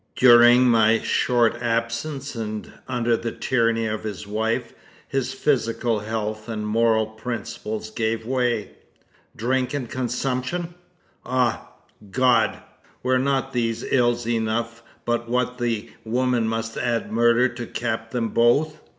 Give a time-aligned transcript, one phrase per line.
[0.15, 4.73] "During my short absence, and under the tyranny of his wife,
[5.07, 8.71] his physical health and moral principles gave way.
[9.35, 10.73] Drink and consumption!
[11.23, 11.69] Ah!
[12.09, 12.63] God!
[13.03, 18.29] were not these ills enough but what the woman must add murder to cap them
[18.29, 18.79] both?"